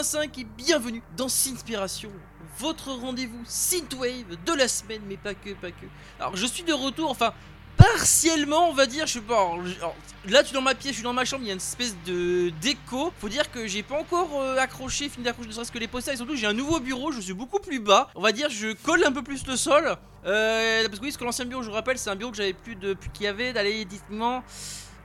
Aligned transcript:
Ben85 0.00 0.40
et 0.40 0.46
bienvenue 0.56 1.02
dans 1.14 1.28
Sinspiration, 1.28 2.10
votre 2.58 2.90
rendez-vous 2.90 3.42
Synthwave 3.44 4.42
de 4.46 4.52
la 4.54 4.66
semaine, 4.66 5.02
mais 5.06 5.18
pas 5.18 5.34
que, 5.34 5.50
pas 5.50 5.70
que. 5.70 5.84
Alors 6.18 6.36
je 6.36 6.46
suis 6.46 6.62
de 6.62 6.72
retour, 6.72 7.10
enfin 7.10 7.34
partiellement 7.76 8.70
on 8.70 8.72
va 8.72 8.86
dire, 8.86 9.06
je 9.06 9.14
sais 9.14 9.20
pas, 9.20 9.50
là 10.26 10.42
tu 10.42 10.50
es 10.50 10.54
dans 10.54 10.62
ma 10.62 10.74
pièce, 10.74 10.92
je 10.92 10.96
suis 10.96 11.02
dans 11.02 11.12
ma 11.12 11.26
chambre, 11.26 11.42
il 11.44 11.48
y 11.48 11.50
a 11.50 11.52
une 11.52 11.58
espèce 11.58 11.94
de 12.06 12.50
déco, 12.62 13.12
faut 13.20 13.28
dire 13.28 13.50
que 13.50 13.66
j'ai 13.66 13.82
pas 13.82 13.98
encore 14.00 14.40
euh, 14.40 14.56
accroché, 14.56 15.10
fini 15.10 15.24
d'accrocher 15.24 15.48
ne 15.48 15.54
serait-ce 15.54 15.72
que 15.72 15.78
les 15.78 15.88
posters, 15.88 16.14
et 16.14 16.16
surtout 16.16 16.36
j'ai 16.36 16.46
un 16.46 16.54
nouveau 16.54 16.80
bureau, 16.80 17.12
je 17.12 17.20
suis 17.20 17.34
beaucoup 17.34 17.58
plus 17.58 17.80
bas, 17.80 18.08
on 18.14 18.22
va 18.22 18.32
dire 18.32 18.48
je 18.48 18.72
colle 18.72 19.04
un 19.04 19.12
peu 19.12 19.22
plus 19.22 19.46
le 19.46 19.56
sol, 19.56 19.96
euh, 20.24 20.88
parce 20.88 20.98
que 20.98 21.04
oui, 21.04 21.10
parce 21.10 21.18
que 21.18 21.24
l'ancien 21.24 21.44
bureau, 21.44 21.62
je 21.62 21.68
vous 21.68 21.74
rappelle, 21.74 21.98
c'est 21.98 22.10
un 22.10 22.16
bureau 22.16 22.30
que 22.30 22.38
j'avais 22.38 22.54
plus 22.54 22.74
de, 22.74 22.94
plus 22.94 23.10
qu'il 23.10 23.24
y 23.24 23.28
avait, 23.28 23.52
d'aller. 23.52 23.86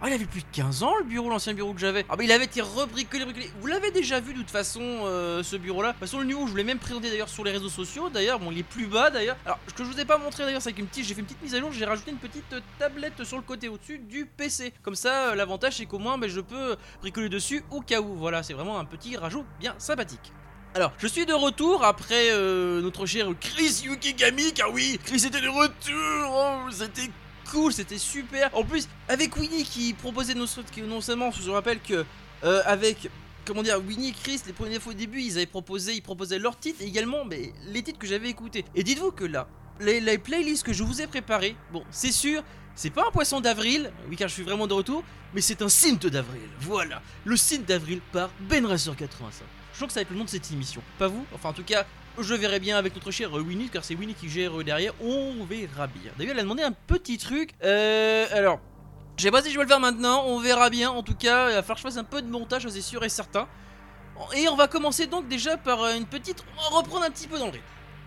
Ah, 0.01 0.09
il 0.09 0.13
avait 0.13 0.25
plus 0.25 0.41
de 0.41 0.47
15 0.51 0.83
ans 0.83 0.93
le 0.97 1.05
bureau, 1.05 1.29
l'ancien 1.29 1.53
bureau 1.53 1.73
que 1.73 1.79
j'avais. 1.79 2.05
Ah, 2.09 2.15
bah 2.15 2.23
il 2.23 2.31
avait 2.31 2.45
été 2.45 2.61
rebricolé, 2.61 3.23
bricolé. 3.23 3.49
Vous 3.61 3.67
l'avez 3.67 3.91
déjà 3.91 4.19
vu 4.19 4.33
de 4.33 4.39
toute 4.39 4.51
façon, 4.51 4.81
euh, 4.81 5.41
ce 5.41 5.55
bureau-là. 5.55 5.89
De 5.89 5.93
toute 5.93 6.01
façon, 6.01 6.19
le 6.19 6.25
nouveau, 6.25 6.45
je 6.45 6.51
vous 6.51 6.57
l'ai 6.57 6.65
même 6.65 6.79
présenté 6.79 7.09
d'ailleurs 7.09 7.29
sur 7.29 7.43
les 7.43 7.51
réseaux 7.51 7.69
sociaux. 7.69 8.09
D'ailleurs, 8.09 8.39
bon, 8.39 8.51
il 8.51 8.59
est 8.59 8.63
plus 8.63 8.87
bas 8.87 9.09
d'ailleurs. 9.09 9.37
Alors, 9.45 9.57
ce 9.67 9.73
que 9.73 9.85
je 9.85 9.89
vous 9.89 9.99
ai 9.99 10.05
pas 10.05 10.17
montré 10.17 10.43
d'ailleurs, 10.43 10.61
c'est 10.61 10.73
qu'une 10.73 10.87
petite, 10.87 11.05
j'ai 11.05 11.13
fait 11.13 11.21
une 11.21 11.27
petite 11.27 11.41
mise 11.41 11.55
à 11.55 11.59
jour. 11.59 11.71
J'ai 11.71 11.85
rajouté 11.85 12.11
une 12.11 12.17
petite 12.17 12.51
euh, 12.53 12.59
tablette 12.77 13.23
sur 13.23 13.37
le 13.37 13.43
côté 13.43 13.69
au-dessus 13.69 13.99
du 13.99 14.25
PC. 14.25 14.73
Comme 14.83 14.95
ça, 14.95 15.29
euh, 15.29 15.35
l'avantage, 15.35 15.77
c'est 15.77 15.85
qu'au 15.85 15.99
moins, 15.99 16.17
bah, 16.17 16.27
je 16.27 16.41
peux 16.41 16.75
bricoler 16.99 17.29
dessus 17.29 17.63
au 17.71 17.79
cas 17.79 18.01
où. 18.01 18.15
Voilà, 18.15 18.43
c'est 18.43 18.53
vraiment 18.53 18.77
un 18.77 18.85
petit 18.85 19.15
rajout 19.15 19.45
bien 19.59 19.75
sympathique. 19.77 20.33
Alors, 20.73 20.91
je 20.97 21.07
suis 21.07 21.25
de 21.25 21.33
retour 21.33 21.85
après 21.85 22.31
notre 22.81 23.05
cher 23.05 23.27
Chris 23.39 23.83
Yukigami, 23.85 24.51
car 24.53 24.73
oui, 24.73 24.99
Chris 25.05 25.25
était 25.25 25.39
de 25.39 25.47
retour, 25.47 26.35
oh, 26.35 26.69
c'était 26.69 27.09
cool, 27.51 27.73
c'était 27.73 27.97
super. 27.97 28.49
En 28.53 28.63
plus, 28.63 28.87
avec 29.07 29.35
Winnie 29.37 29.63
qui 29.63 29.93
proposait 29.93 30.33
nos 30.33 30.45
qui 30.71 30.81
non 30.81 31.01
seulement, 31.01 31.31
je 31.31 31.41
vous 31.41 31.53
rappelle 31.53 31.79
que 31.79 32.05
euh, 32.43 32.61
avec 32.65 33.09
comment 33.45 33.63
dire, 33.63 33.79
Winnie 33.79 34.09
et 34.09 34.13
Chris, 34.13 34.41
les 34.47 34.53
premières 34.53 34.81
fois 34.81 34.93
au 34.93 34.95
début, 34.95 35.21
ils 35.21 35.37
avaient 35.37 35.45
proposé, 35.45 35.93
ils 35.93 36.01
proposaient 36.01 36.39
leurs 36.39 36.57
titres 36.57 36.81
et 36.81 36.85
également 36.85 37.23
mais, 37.25 37.53
les 37.67 37.83
titres 37.83 37.99
que 37.99 38.07
j'avais 38.07 38.29
écoutés. 38.29 38.65
Et 38.73 38.83
dites-vous 38.83 39.11
que 39.11 39.23
là, 39.23 39.47
les, 39.79 39.99
les 39.99 40.17
playlists 40.17 40.63
que 40.63 40.73
je 40.73 40.83
vous 40.83 41.01
ai 41.01 41.07
préparées, 41.07 41.55
bon, 41.71 41.83
c'est 41.91 42.11
sûr, 42.11 42.43
c'est 42.75 42.89
pas 42.89 43.07
un 43.07 43.11
poisson 43.11 43.39
d'avril, 43.41 43.91
oui 44.09 44.15
car 44.15 44.27
je 44.27 44.33
suis 44.33 44.43
vraiment 44.43 44.67
de 44.67 44.73
retour, 44.73 45.03
mais 45.33 45.41
c'est 45.41 45.61
un 45.61 45.69
synth 45.69 46.07
d'avril. 46.07 46.41
Voilà, 46.61 47.01
le 47.23 47.37
synth 47.37 47.65
d'avril 47.65 48.01
par 48.11 48.29
Ben 48.41 48.65
Racer 48.65 48.95
85. 48.95 49.45
Je 49.71 49.77
crois 49.77 49.87
que 49.87 49.93
ça 49.93 49.99
va 49.99 50.01
être 50.03 50.11
le 50.11 50.17
nom 50.17 50.23
de 50.23 50.29
cette 50.29 50.51
émission. 50.51 50.81
Pas 50.97 51.07
vous 51.07 51.25
Enfin, 51.33 51.49
en 51.49 51.53
tout 51.53 51.63
cas, 51.63 51.85
je 52.19 52.33
verrai 52.33 52.59
bien 52.59 52.77
avec 52.77 52.95
notre 52.95 53.11
cher 53.11 53.31
Winnie, 53.33 53.69
car 53.69 53.83
c'est 53.83 53.95
Winnie 53.95 54.13
qui 54.13 54.29
gère 54.29 54.63
derrière. 54.63 54.93
On 55.01 55.43
verra 55.45 55.87
bien. 55.87 56.11
D'ailleurs, 56.17 56.33
elle 56.33 56.39
a 56.39 56.43
demandé 56.43 56.63
un 56.63 56.71
petit 56.71 57.17
truc. 57.17 57.51
Euh, 57.63 58.25
alors, 58.31 58.59
je 59.17 59.23
sais 59.23 59.31
pas 59.31 59.41
si 59.41 59.51
je 59.51 59.57
vais 59.57 59.63
le 59.63 59.69
faire 59.69 59.79
maintenant. 59.79 60.23
On 60.25 60.39
verra 60.39 60.69
bien. 60.69 60.91
En 60.91 61.03
tout 61.03 61.15
cas, 61.15 61.49
il 61.49 61.55
va 61.55 61.61
falloir 61.61 61.75
que 61.75 61.81
je 61.81 61.87
fasse 61.87 61.97
un 61.97 62.03
peu 62.03 62.21
de 62.21 62.29
montage, 62.29 62.67
c'est 62.67 62.81
sûr 62.81 63.03
et 63.03 63.09
certain. 63.09 63.47
Et 64.35 64.47
on 64.47 64.55
va 64.55 64.67
commencer 64.67 65.07
donc 65.07 65.27
déjà 65.27 65.57
par 65.57 65.83
euh, 65.83 65.95
une 65.95 66.05
petite. 66.05 66.43
On 66.57 66.71
va 66.71 66.77
reprendre 66.77 67.05
un 67.05 67.09
petit 67.09 67.27
peu 67.27 67.37
dans. 67.37 67.51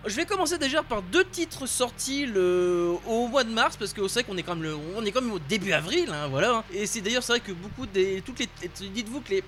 Je 0.05 0.15
vais 0.15 0.25
commencer 0.25 0.57
déjà 0.57 0.81
par 0.81 1.01
deux 1.01 1.25
titres 1.25 1.67
sortis 1.67 2.25
le... 2.25 2.93
au 3.05 3.27
mois 3.27 3.43
de 3.43 3.51
mars 3.51 3.75
parce 3.75 3.91
que 3.91 4.07
c'est 4.07 4.21
vrai 4.21 4.23
qu'on 4.23 4.37
est 4.37 4.43
quand 4.43 4.55
même 4.55 4.63
le... 4.63 4.77
on 4.95 5.03
est 5.03 5.11
quand 5.11 5.21
même 5.21 5.33
au 5.33 5.39
début 5.39 5.73
avril 5.73 6.09
hein, 6.09 6.29
voilà 6.29 6.55
hein. 6.55 6.63
et 6.73 6.85
c'est 6.85 7.01
d'ailleurs 7.01 7.21
c'est 7.21 7.33
vrai 7.33 7.41
que 7.41 7.51
beaucoup 7.51 7.85
des 7.85 8.21
toutes 8.21 8.39
les 8.39 8.47
dites-vous 8.91 9.19
que 9.19 9.31
les 9.31 9.43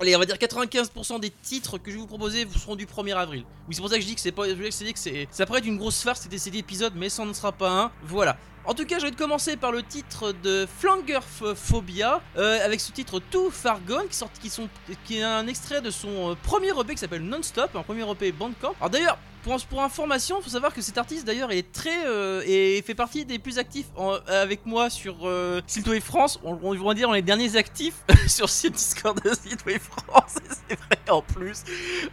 Allez, 0.00 0.14
on 0.14 0.18
va 0.20 0.26
dire 0.26 0.36
95% 0.36 1.18
des 1.18 1.30
titres 1.30 1.76
que 1.78 1.90
je 1.90 1.96
vais 1.96 2.00
vous 2.00 2.06
proposer 2.06 2.44
vous 2.44 2.56
seront 2.56 2.76
du 2.76 2.86
1er 2.86 3.16
avril. 3.16 3.44
Oui, 3.66 3.74
c'est 3.74 3.80
pour 3.80 3.90
ça 3.90 3.96
que 3.96 4.02
je 4.02 4.06
dis 4.06 4.14
que 4.14 4.20
c'est 4.20 4.30
pas. 4.30 4.48
Je 4.48 4.54
voulais 4.54 4.70
que 4.70 4.98
c'est. 4.98 5.26
Ça 5.32 5.44
pourrait 5.44 5.58
être 5.58 5.66
une 5.66 5.76
grosse 5.76 6.02
farce 6.02 6.28
cet 6.30 6.54
épisode, 6.54 6.92
mais 6.94 7.08
ça 7.08 7.24
ne 7.24 7.32
sera 7.32 7.50
pas 7.50 7.70
un. 7.70 7.90
Voilà. 8.04 8.36
En 8.64 8.74
tout 8.74 8.84
cas, 8.84 8.98
je 8.98 9.06
vais 9.06 9.12
commencer 9.12 9.56
par 9.56 9.72
le 9.72 9.82
titre 9.82 10.32
de 10.42 10.68
Flangerphobia, 10.78 12.20
euh, 12.36 12.64
avec 12.64 12.80
ce 12.80 12.92
titre 12.92 13.18
Too 13.18 13.50
Far 13.50 13.80
Gone, 13.80 14.06
qui, 14.08 14.14
sort, 14.14 14.30
qui, 14.40 14.50
sont, 14.50 14.68
qui 15.06 15.18
est 15.18 15.22
un 15.22 15.46
extrait 15.46 15.80
de 15.80 15.90
son 15.90 16.32
euh, 16.32 16.34
premier 16.42 16.68
EP 16.68 16.92
qui 16.92 16.98
s'appelle 16.98 17.22
Non-Stop, 17.22 17.74
un 17.74 17.82
premier 17.82 18.08
EP 18.10 18.30
Bandcamp. 18.30 18.74
Alors 18.78 18.90
d'ailleurs, 18.90 19.18
pour, 19.42 19.82
information, 19.82 20.36
il 20.40 20.44
faut 20.44 20.50
savoir 20.50 20.74
que 20.74 20.82
cet 20.82 20.98
artiste 20.98 21.26
d'ailleurs 21.26 21.50
est 21.50 21.72
très 21.72 22.06
euh, 22.06 22.42
et 22.46 22.82
fait 22.82 22.94
partie 22.94 23.24
des 23.24 23.38
plus 23.38 23.58
actifs 23.58 23.86
avec 24.26 24.66
moi 24.66 24.90
sur 24.90 25.26
euh, 25.26 25.60
Synthwave 25.66 26.00
France. 26.00 26.38
On, 26.44 26.58
on 26.62 26.74
va 26.74 26.94
dire 26.94 27.08
on 27.08 27.14
est 27.14 27.18
les 27.18 27.22
derniers 27.22 27.56
actifs 27.56 27.96
sur 28.26 28.48
ce 28.48 28.68
Discord 28.68 29.20
de 29.22 29.30
Synthwave 29.30 29.80
France. 29.80 30.36
et 30.36 30.54
C'est 30.68 30.78
vrai 30.78 30.98
en 31.10 31.22
plus. 31.22 31.64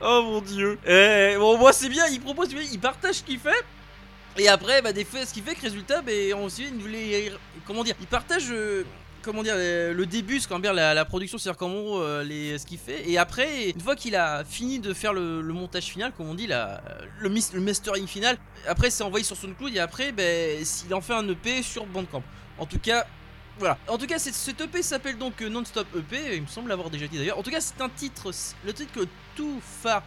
Oh 0.02 0.22
mon 0.24 0.42
dieu. 0.42 0.80
Eh, 0.86 1.36
bon 1.38 1.58
moi 1.58 1.74
c'est 1.74 1.90
bien. 1.90 2.08
Il 2.08 2.22
propose, 2.22 2.50
il 2.52 2.80
partage 2.80 3.16
ce 3.16 3.24
qu'il 3.24 3.40
fait. 3.40 3.64
Et 4.38 4.50
après, 4.50 4.82
bah, 4.82 4.92
des 4.92 5.06
fois, 5.06 5.26
ce 5.26 5.34
qui 5.34 5.42
fait 5.42 5.56
que 5.56 5.62
résultat, 5.62 6.02
bah, 6.02 6.12
ensuite, 6.36 6.70
il 6.74 6.82
voulait, 6.82 7.32
comment 7.66 7.84
dire, 7.84 7.96
il 8.02 8.08
partage, 8.08 8.52
euh, 8.52 8.84
comment 9.26 9.42
dire, 9.44 9.56
euh, 9.58 9.92
le 9.94 10.06
début, 10.06 10.40
ce 10.40 10.48
dire 10.62 10.74
la, 10.74 10.94
la 10.94 11.04
production, 11.04 11.38
c'est-à-dire 11.38 11.58
comment 11.58 12.00
euh, 12.00 12.24
les, 12.24 12.58
ce 12.60 12.66
qu'il 12.66 12.78
fait. 12.78 13.10
Et 13.10 13.18
après, 13.18 13.72
une 13.72 13.82
fois 13.82 13.96
qu'il 13.96 14.16
a 14.16 14.44
fini 14.46 14.80
de 14.80 14.94
faire 14.94 15.14
le, 15.14 15.42
montage 15.42 15.86
final, 15.86 16.14
comme 16.16 16.30
on 16.30 16.36
dit, 16.36 16.48
la, 16.48 16.82
le, 17.20 17.60
mastering 17.60 18.08
final, 18.08 18.38
après, 18.68 18.92
c'est 18.92 19.04
envoyé 19.04 19.26
sur 19.26 19.36
SoundCloud 19.36 19.76
et 19.76 19.80
après, 19.80 20.12
ben, 20.12 20.64
s'il 20.64 20.94
en 20.94 21.02
fait 21.02 21.14
un 21.14 21.28
EP 21.28 21.64
sur 21.64 21.86
Bandcamp. 21.88 22.24
En 22.60 22.66
tout 22.66 22.80
cas. 22.80 23.06
Voilà. 23.58 23.78
En 23.88 23.98
tout 23.98 24.06
cas, 24.06 24.20
cet 24.20 24.60
EP 24.62 24.84
s'appelle 24.84 25.18
donc 25.18 25.42
euh, 25.42 25.50
Non-Stop 25.50 25.88
EP. 25.98 26.36
Il 26.36 26.42
me 26.44 26.48
semble 26.48 26.70
l'avoir 26.70 26.90
déjà 26.90 27.08
dit 27.08 27.18
d'ailleurs. 27.18 27.40
En 27.40 27.44
tout 27.44 27.52
cas, 27.52 27.62
c'est 27.62 27.82
un 27.82 27.90
titre, 27.90 28.32
le 28.66 28.74
titre 28.74 28.92
que 28.94 29.08
Too 29.36 29.60
Far 29.82 30.04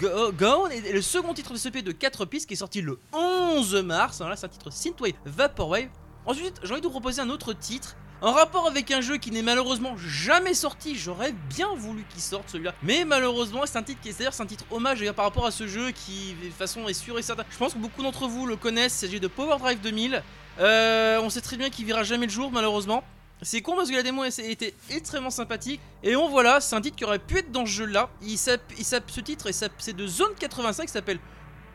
Go- 0.00 0.30
Gone 0.32 0.70
est 0.70 0.92
le 0.92 1.02
second 1.02 1.34
titre 1.34 1.52
de 1.52 1.58
ce 1.58 1.68
EP 1.68 1.82
de 1.82 1.90
4 1.92 2.24
pistes 2.24 2.46
qui 2.46 2.54
est 2.54 2.56
sorti 2.56 2.80
le 2.80 2.98
11 3.12 3.74
mars. 3.82 4.20
Alors 4.20 4.30
là, 4.30 4.36
c'est 4.36 4.46
un 4.46 4.48
titre 4.48 4.70
Synthwave 4.70 5.12
Vaporwave. 5.24 5.88
Ensuite, 6.24 6.60
j'ai 6.62 6.70
envie 6.70 6.80
de 6.80 6.86
vous 6.86 6.92
proposer 6.92 7.20
un 7.20 7.30
autre 7.30 7.52
titre. 7.52 7.96
En 8.24 8.32
rapport 8.32 8.66
avec 8.66 8.90
un 8.90 9.02
jeu 9.02 9.18
qui 9.18 9.30
n'est 9.30 9.42
malheureusement 9.42 9.98
jamais 9.98 10.54
sorti, 10.54 10.96
j'aurais 10.96 11.34
bien 11.50 11.68
voulu 11.76 12.06
qu'il 12.08 12.22
sorte 12.22 12.48
celui-là. 12.48 12.74
Mais 12.82 13.04
malheureusement, 13.04 13.64
c'est 13.66 13.76
un 13.76 13.82
titre 13.82 14.00
qui 14.00 14.08
est 14.08 14.18
d'ailleurs 14.18 14.40
un 14.40 14.46
titre 14.46 14.64
hommage 14.70 15.04
par 15.12 15.26
rapport 15.26 15.44
à 15.44 15.50
ce 15.50 15.66
jeu 15.66 15.90
qui 15.90 16.34
de 16.40 16.46
toute 16.46 16.56
façon 16.56 16.88
est 16.88 16.94
sûr 16.94 17.18
et 17.18 17.22
certain. 17.22 17.44
Je 17.50 17.58
pense 17.58 17.74
que 17.74 17.78
beaucoup 17.78 18.02
d'entre 18.02 18.26
vous 18.26 18.46
le 18.46 18.56
connaissent, 18.56 18.94
il 18.94 19.06
s'agit 19.08 19.20
de 19.20 19.28
Power 19.28 19.58
Drive 19.58 19.78
2000. 19.82 20.22
Euh, 20.58 21.20
on 21.22 21.28
sait 21.28 21.42
très 21.42 21.58
bien 21.58 21.68
qu'il 21.68 21.84
verra 21.84 22.02
jamais 22.02 22.24
le 22.24 22.32
jour 22.32 22.50
malheureusement. 22.50 23.04
C'est 23.42 23.60
con 23.60 23.76
parce 23.76 23.90
que 23.90 23.94
la 23.94 24.02
démo 24.02 24.24
était 24.24 24.72
extrêmement 24.88 25.28
sympathique. 25.28 25.82
Et 26.02 26.16
on 26.16 26.30
voilà, 26.30 26.62
c'est 26.62 26.76
un 26.76 26.80
titre 26.80 26.96
qui 26.96 27.04
aurait 27.04 27.18
pu 27.18 27.36
être 27.36 27.52
dans 27.52 27.66
ce 27.66 27.72
jeu-là. 27.72 28.08
Il 28.22 28.30
il 28.30 28.38
ce 28.38 29.20
titre, 29.20 29.50
c'est 29.52 29.94
de 29.94 30.06
Zone 30.06 30.32
85, 30.38 30.86
qui 30.86 30.92
s'appelle 30.92 31.18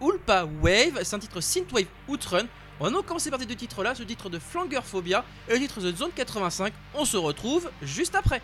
Ulpa 0.02 0.48
Wave. 0.64 1.00
C'est 1.04 1.16
un 1.16 1.20
titre 1.20 1.42
Synthwave 1.42 1.86
Outrun. 2.08 2.48
On 2.80 2.86
va 2.86 2.92
donc 2.92 3.06
commencer 3.06 3.30
par 3.30 3.40
ces 3.40 3.46
deux 3.46 3.56
titres-là, 3.56 3.94
ce 3.94 4.04
titre 4.04 4.30
de 4.30 4.40
Flangerphobia 4.40 5.26
et 5.50 5.54
le 5.54 5.60
titre 5.60 5.82
de 5.82 5.92
Zone 5.92 6.12
85. 6.16 6.72
On 6.94 7.04
se 7.04 7.18
retrouve 7.18 7.70
juste 7.82 8.16
après. 8.16 8.42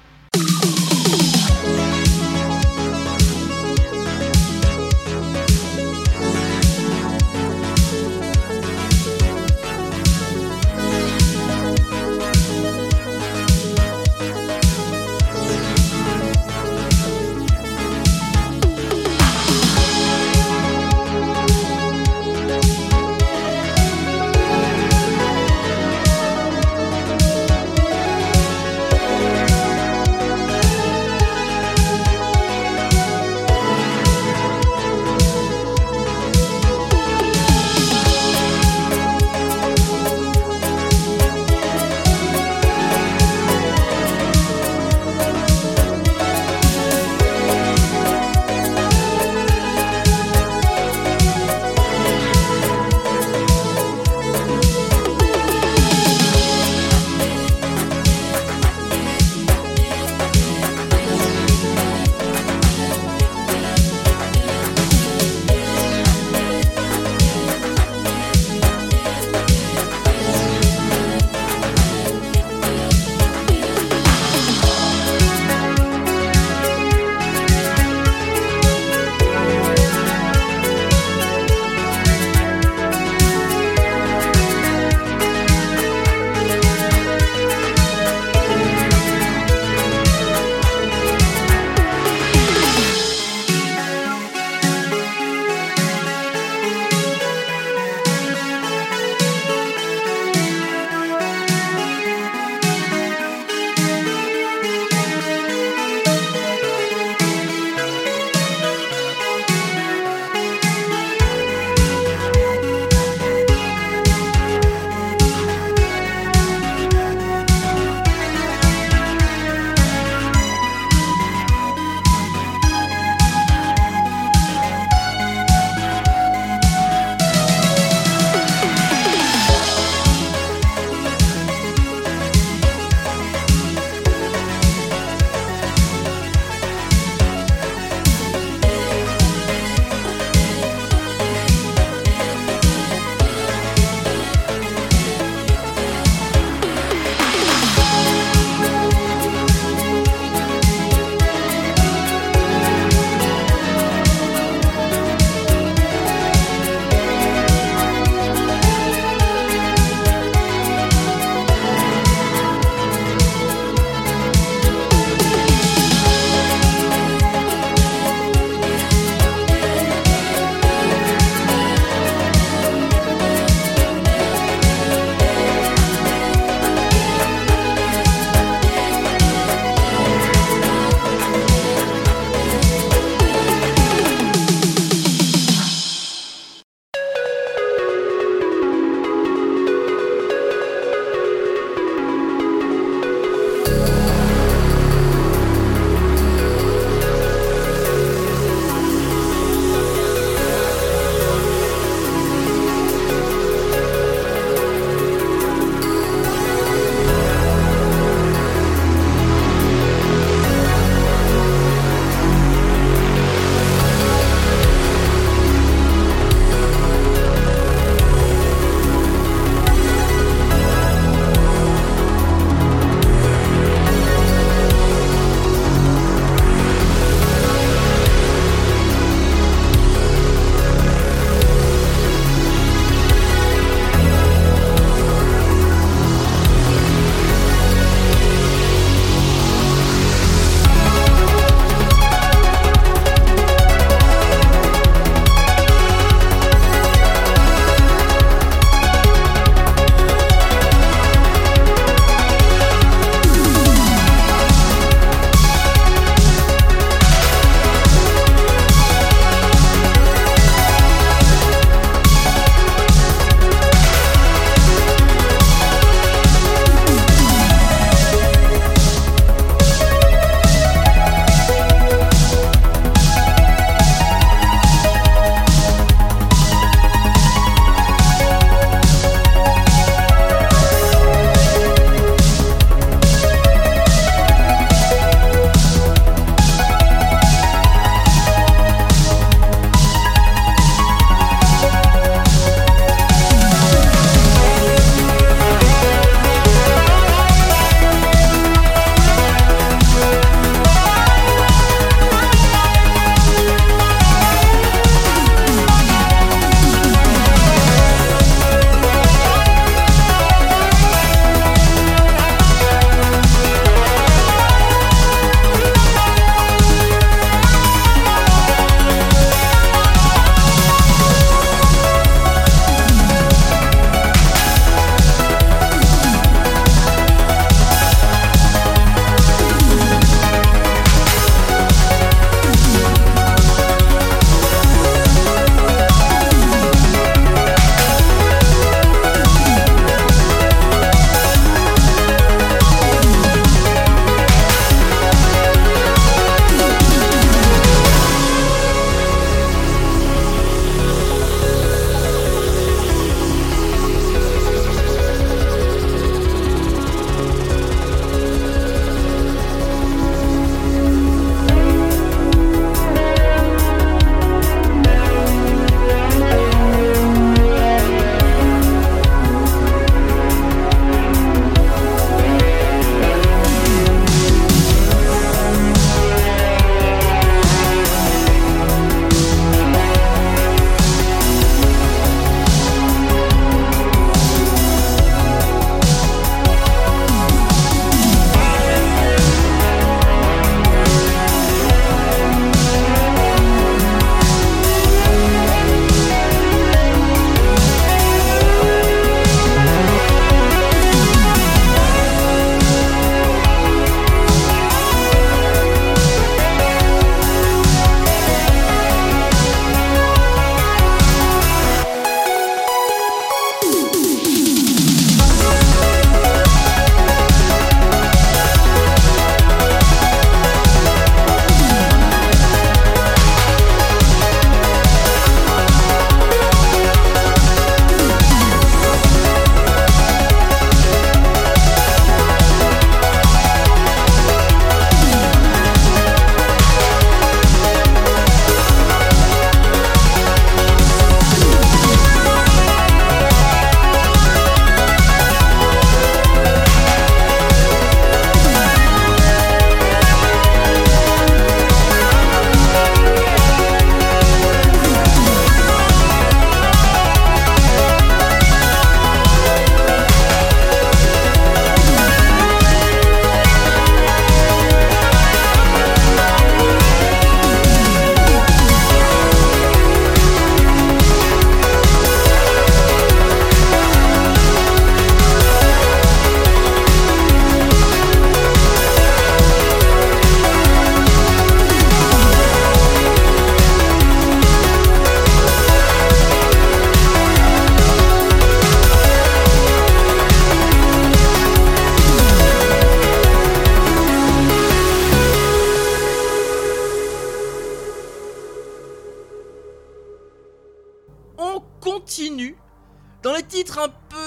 Un 503.78 503.90
peu... 503.90 504.18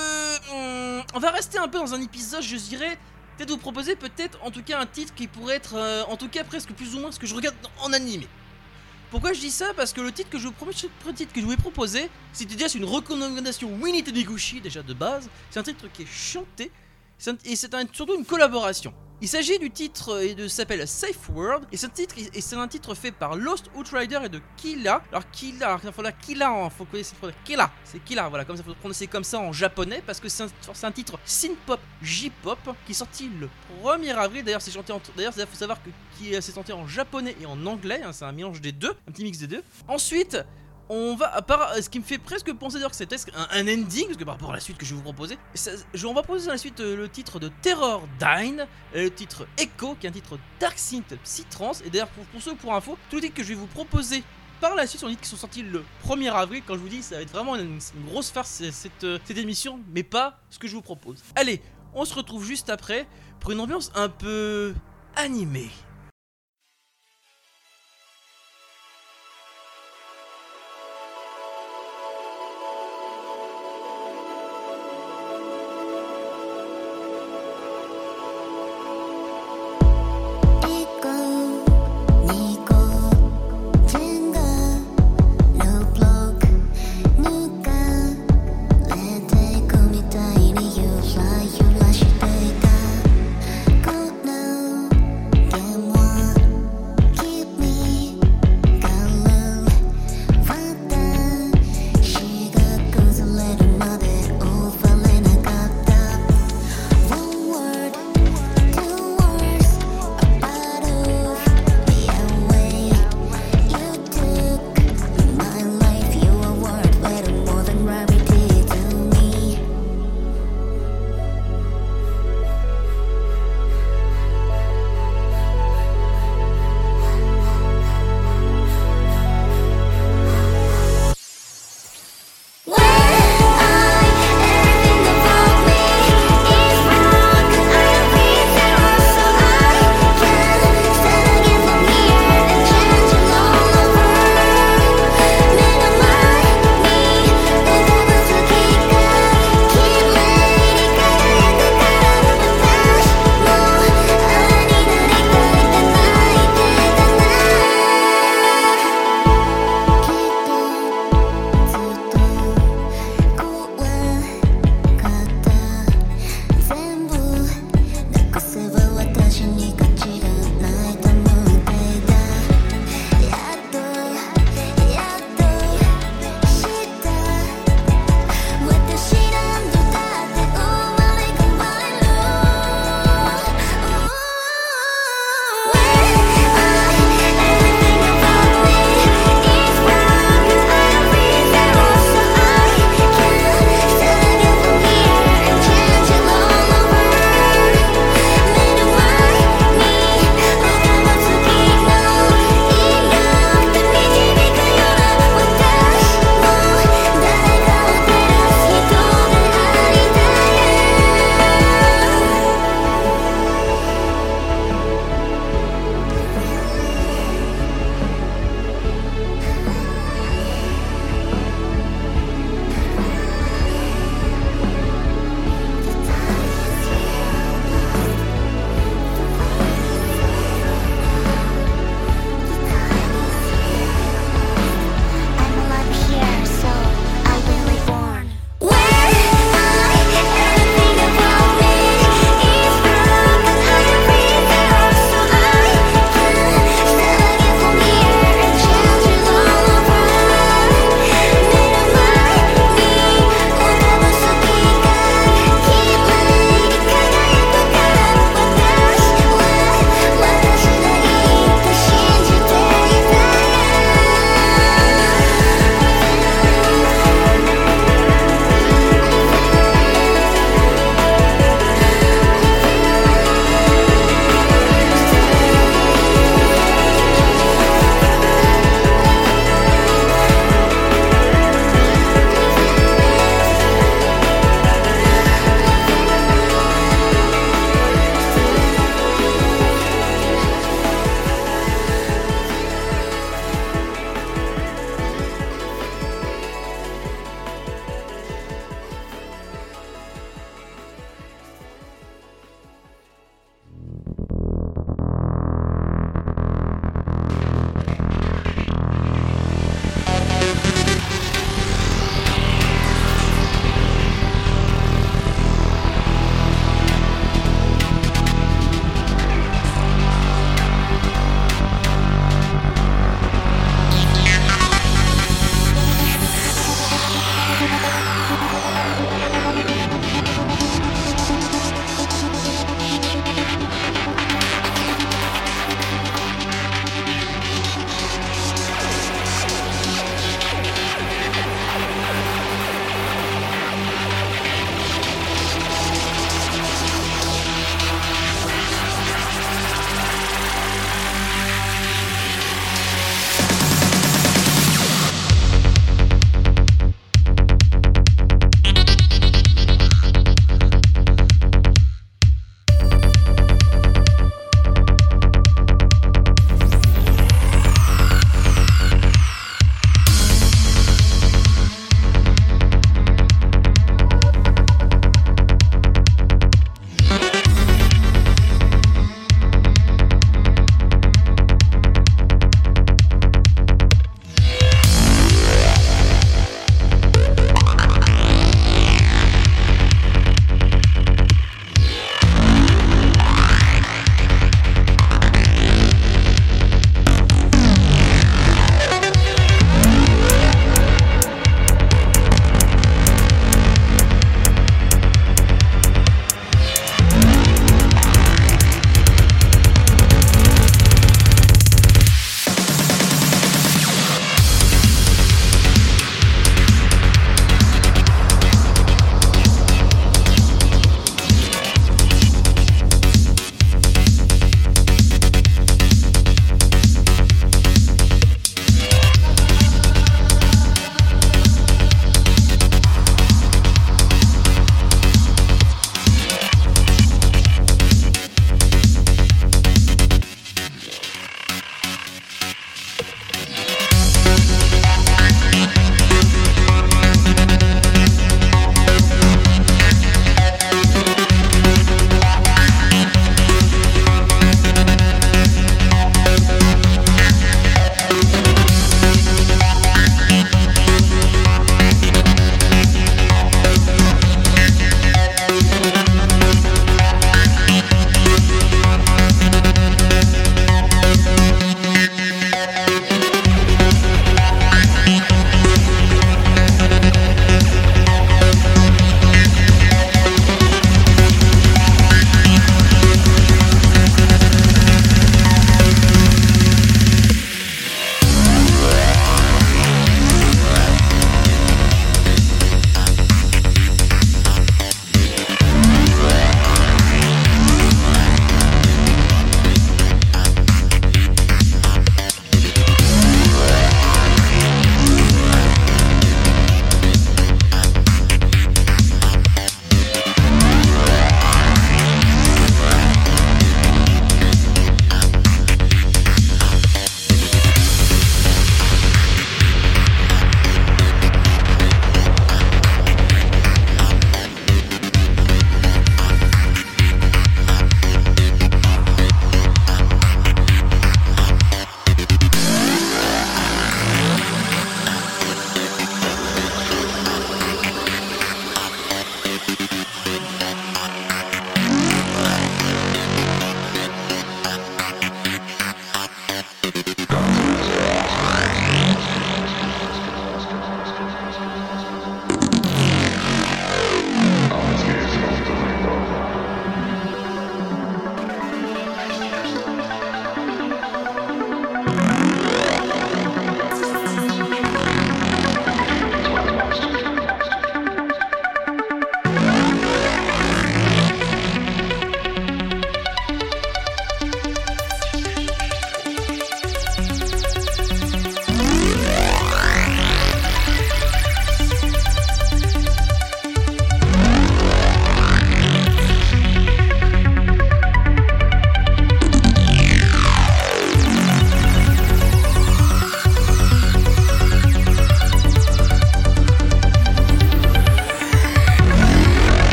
hmm, 0.52 1.02
on 1.14 1.18
va 1.18 1.30
rester 1.30 1.58
un 1.58 1.68
peu 1.68 1.78
dans 1.78 1.94
un 1.94 2.00
épisode, 2.00 2.42
je 2.42 2.56
dirais... 2.56 2.98
Peut-être 3.36 3.50
vous 3.50 3.58
proposer 3.58 3.94
peut-être 3.94 4.36
en 4.42 4.50
tout 4.50 4.64
cas 4.64 4.80
un 4.80 4.86
titre 4.86 5.14
qui 5.14 5.28
pourrait 5.28 5.54
être 5.54 5.76
euh, 5.76 6.02
en 6.08 6.16
tout 6.16 6.28
cas 6.28 6.42
presque 6.42 6.72
plus 6.72 6.96
ou 6.96 6.98
moins 6.98 7.12
ce 7.12 7.20
que 7.20 7.26
je 7.28 7.36
regarde 7.36 7.54
en 7.80 7.92
animé. 7.92 8.26
Pourquoi 9.12 9.32
je 9.32 9.38
dis 9.38 9.52
ça? 9.52 9.66
Parce 9.76 9.92
que 9.92 10.00
le 10.00 10.10
titre 10.10 10.28
que 10.28 10.38
je 10.38 10.48
vous 10.48 10.54
le 10.66 11.14
titre 11.14 11.32
que 11.32 11.40
je 11.40 11.46
vous 11.46 11.52
ai 11.52 11.56
proposé, 11.56 12.10
c'était 12.32 12.56
déjà 12.56 12.66
une 12.76 12.84
recommandation 12.84 13.72
Winnie 13.80 14.02
Taniguchi 14.02 14.60
déjà 14.60 14.82
de 14.82 14.92
base. 14.92 15.30
C'est 15.50 15.60
un 15.60 15.62
titre 15.62 15.86
qui 15.92 16.02
est 16.02 16.06
chanté 16.06 16.72
et 17.44 17.54
c'est 17.54 17.70
surtout 17.92 18.16
une 18.16 18.24
collaboration. 18.24 18.92
Il 19.20 19.26
s'agit 19.26 19.58
du 19.58 19.68
titre 19.72 20.10
euh, 20.14 20.20
et 20.28 20.34
de 20.36 20.46
s'appelle 20.46 20.86
Safe 20.86 21.28
World 21.30 21.66
et 21.72 21.76
c'est 21.76 21.86
un 21.86 21.90
titre 21.90 22.14
et 22.32 22.40
c'est 22.40 22.54
un 22.54 22.68
titre 22.68 22.94
fait 22.94 23.10
par 23.10 23.34
Lost 23.34 23.66
Outrider 23.74 24.20
et 24.24 24.28
de 24.28 24.40
Killa. 24.56 25.02
Alors 25.10 25.28
Killa, 25.32 25.66
alors 25.66 25.80
il 25.82 25.92
faut 25.92 26.02
la 26.02 26.12
Killa, 26.12 26.52
en- 26.52 26.70
faut 26.70 26.84
connaître 26.84 27.08
cette 27.20 27.34
Killa, 27.44 27.72
c'est 27.82 27.98
Killa, 28.04 28.28
voilà 28.28 28.44
comme 28.44 28.56
ça 28.56 28.62
faut 28.62 28.74
prononcer 28.74 29.08
comme 29.08 29.24
ça 29.24 29.40
en 29.40 29.52
japonais 29.52 30.04
parce 30.06 30.20
que 30.20 30.28
c'est 30.28 30.44
un, 30.44 30.48
un 30.84 30.92
titre 30.92 31.18
synth-pop 31.24 31.80
J-pop 32.00 32.58
qui 32.86 32.92
est 32.92 32.94
sorti 32.94 33.28
le 33.40 33.48
1er 33.82 34.14
avril. 34.14 34.44
D'ailleurs 34.44 34.62
c'est 34.62 34.70
chanté 34.70 34.92
en 34.92 35.00
d'ailleurs 35.16 35.32
il 35.36 35.46
faut 35.46 35.56
savoir 35.56 35.82
que 35.82 35.90
qui 36.16 36.32
est- 36.34 36.40
c'est 36.40 36.54
chanté 36.54 36.72
en 36.72 36.86
japonais 36.86 37.34
et 37.40 37.46
en 37.46 37.66
anglais, 37.66 38.00
hein, 38.04 38.12
c'est 38.12 38.24
un 38.24 38.30
mélange 38.32 38.60
des 38.60 38.70
deux, 38.72 38.92
un 39.08 39.10
petit 39.10 39.24
mix 39.24 39.38
des 39.38 39.48
deux. 39.48 39.64
Ensuite 39.88 40.38
on 40.88 41.16
va, 41.16 41.34
à 41.34 41.42
part, 41.42 41.74
ce 41.74 41.88
qui 41.88 41.98
me 41.98 42.04
fait 42.04 42.18
presque 42.18 42.52
penser 42.54 42.76
d'ailleurs 42.76 42.90
que 42.90 42.96
c'est 42.96 43.12
un, 43.34 43.68
ending, 43.68 44.06
parce 44.06 44.16
que 44.16 44.24
par 44.24 44.34
rapport 44.34 44.50
à 44.50 44.54
la 44.54 44.60
suite 44.60 44.78
que 44.78 44.86
je 44.86 44.90
vais 44.90 44.96
vous 44.96 45.02
proposer, 45.02 45.38
ça- 45.54 45.72
on 46.06 46.14
va 46.14 46.22
proposer 46.22 46.48
la 46.48 46.58
suite 46.58 46.80
euh, 46.80 46.96
le 46.96 47.08
titre 47.08 47.38
de 47.38 47.50
Terror 47.62 48.08
Dine, 48.18 48.66
le 48.94 49.10
titre 49.10 49.46
Echo, 49.58 49.96
qui 49.96 50.06
est 50.06 50.10
un 50.10 50.12
titre 50.12 50.38
Dark 50.60 50.78
Synth 50.78 51.14
Psytrance, 51.22 51.82
et 51.84 51.90
d'ailleurs 51.90 52.08
pour, 52.08 52.24
pour 52.26 52.40
ceux 52.40 52.54
pour 52.54 52.74
info, 52.74 52.96
tous 53.10 53.16
les 53.16 53.22
titres 53.22 53.34
que 53.34 53.42
je 53.42 53.48
vais 53.48 53.54
vous 53.54 53.66
proposer 53.66 54.22
par 54.60 54.74
la 54.74 54.86
suite 54.86 55.00
sont 55.00 55.06
des 55.06 55.12
titres 55.12 55.22
qui 55.22 55.28
sont 55.30 55.36
sortis 55.36 55.62
le 55.62 55.84
1er 56.06 56.32
avril, 56.32 56.62
quand 56.66 56.74
je 56.74 56.80
vous 56.80 56.88
dis 56.88 57.02
ça 57.02 57.16
va 57.16 57.22
être 57.22 57.30
vraiment 57.30 57.56
une, 57.56 57.78
grosse 58.06 58.30
farce 58.30 58.48
cette, 58.50 58.72
cette, 58.72 59.04
euh, 59.04 59.18
cette 59.24 59.38
émission, 59.38 59.80
mais 59.92 60.02
pas 60.02 60.40
ce 60.50 60.58
que 60.58 60.66
je 60.68 60.74
vous 60.74 60.82
propose. 60.82 61.22
Allez, 61.36 61.62
on 61.94 62.04
se 62.04 62.14
retrouve 62.14 62.44
juste 62.44 62.70
après 62.70 63.06
pour 63.40 63.52
une 63.52 63.60
ambiance 63.60 63.92
un 63.94 64.08
peu 64.08 64.74
animée. 65.16 65.70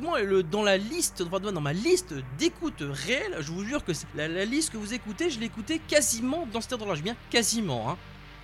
Dans 0.00 0.62
la 0.62 0.76
liste, 0.76 1.22
dans 1.22 1.60
ma 1.60 1.72
liste 1.72 2.14
d'écoute 2.38 2.80
réelle. 2.80 3.36
Je 3.40 3.50
vous 3.52 3.64
jure 3.64 3.84
que 3.84 3.92
la, 4.14 4.44
liste 4.44 4.70
que 4.70 4.76
vous 4.76 4.94
écoutez, 4.94 5.30
je 5.30 5.38
l'ai 5.38 5.46
écoutée 5.46 5.80
quasiment 5.86 6.46
dans 6.52 6.60
cet 6.60 6.72
ordre-là. 6.72 6.94
Je 6.94 7.02
bien 7.02 7.16
quasiment. 7.30 7.90
Hein. 7.90 7.98